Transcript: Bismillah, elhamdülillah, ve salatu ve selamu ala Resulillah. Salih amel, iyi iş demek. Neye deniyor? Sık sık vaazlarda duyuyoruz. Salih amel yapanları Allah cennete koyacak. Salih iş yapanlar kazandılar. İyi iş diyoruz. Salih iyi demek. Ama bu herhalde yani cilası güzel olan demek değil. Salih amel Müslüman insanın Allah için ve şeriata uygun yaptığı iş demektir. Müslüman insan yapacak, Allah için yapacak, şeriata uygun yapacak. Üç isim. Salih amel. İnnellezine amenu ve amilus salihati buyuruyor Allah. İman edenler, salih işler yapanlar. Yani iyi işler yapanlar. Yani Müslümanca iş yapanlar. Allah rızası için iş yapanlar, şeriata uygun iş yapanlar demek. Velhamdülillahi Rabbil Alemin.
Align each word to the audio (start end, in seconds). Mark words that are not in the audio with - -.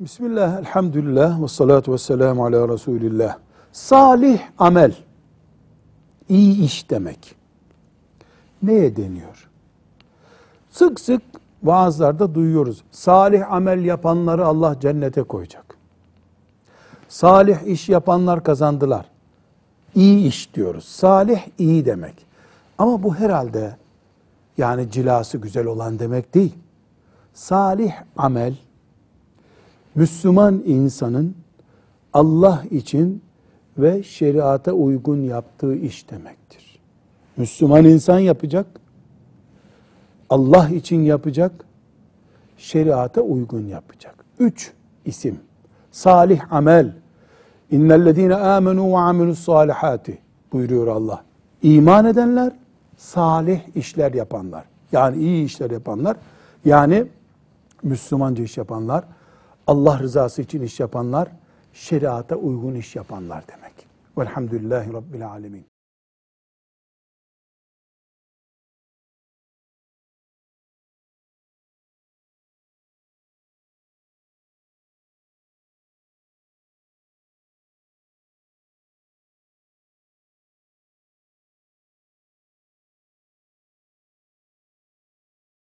Bismillah, 0.00 0.58
elhamdülillah, 0.58 1.42
ve 1.42 1.48
salatu 1.48 1.92
ve 1.92 1.98
selamu 1.98 2.44
ala 2.44 2.68
Resulillah. 2.68 3.38
Salih 3.72 4.40
amel, 4.58 4.94
iyi 6.28 6.64
iş 6.64 6.90
demek. 6.90 7.34
Neye 8.62 8.96
deniyor? 8.96 9.48
Sık 10.70 11.00
sık 11.00 11.22
vaazlarda 11.62 12.34
duyuyoruz. 12.34 12.82
Salih 12.90 13.52
amel 13.52 13.84
yapanları 13.84 14.46
Allah 14.46 14.80
cennete 14.80 15.22
koyacak. 15.22 15.76
Salih 17.08 17.62
iş 17.62 17.88
yapanlar 17.88 18.44
kazandılar. 18.44 19.06
İyi 19.94 20.26
iş 20.26 20.54
diyoruz. 20.54 20.84
Salih 20.84 21.40
iyi 21.58 21.84
demek. 21.84 22.26
Ama 22.78 23.02
bu 23.02 23.14
herhalde 23.14 23.76
yani 24.58 24.90
cilası 24.90 25.38
güzel 25.38 25.66
olan 25.66 25.98
demek 25.98 26.34
değil. 26.34 26.54
Salih 27.34 27.92
amel 28.16 28.54
Müslüman 29.94 30.62
insanın 30.66 31.34
Allah 32.12 32.62
için 32.70 33.22
ve 33.78 34.02
şeriata 34.02 34.72
uygun 34.72 35.22
yaptığı 35.22 35.74
iş 35.74 36.10
demektir. 36.10 36.80
Müslüman 37.36 37.84
insan 37.84 38.18
yapacak, 38.18 38.66
Allah 40.30 40.68
için 40.68 41.00
yapacak, 41.00 41.52
şeriata 42.56 43.20
uygun 43.20 43.66
yapacak. 43.66 44.14
Üç 44.38 44.72
isim. 45.04 45.40
Salih 45.92 46.52
amel. 46.52 46.92
İnnellezine 47.70 48.34
amenu 48.34 48.92
ve 48.92 48.96
amilus 48.96 49.38
salihati 49.38 50.18
buyuruyor 50.52 50.86
Allah. 50.86 51.24
İman 51.62 52.04
edenler, 52.04 52.52
salih 52.96 53.60
işler 53.74 54.14
yapanlar. 54.14 54.64
Yani 54.92 55.22
iyi 55.22 55.44
işler 55.44 55.70
yapanlar. 55.70 56.16
Yani 56.64 57.06
Müslümanca 57.82 58.44
iş 58.44 58.56
yapanlar. 58.56 59.04
Allah 59.66 59.98
rızası 59.98 60.42
için 60.42 60.62
iş 60.62 60.80
yapanlar, 60.80 61.28
şeriata 61.72 62.36
uygun 62.36 62.74
iş 62.74 62.96
yapanlar 62.96 63.44
demek. 63.48 63.72
Velhamdülillahi 64.18 64.92
Rabbil 64.92 65.28
Alemin. 65.28 65.66